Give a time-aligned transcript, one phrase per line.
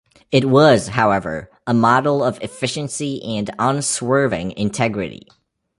[0.31, 5.27] It was, however, a model of efficiency and unswerving integrity.